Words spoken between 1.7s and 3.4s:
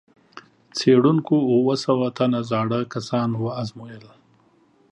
سوه تنه زاړه کسان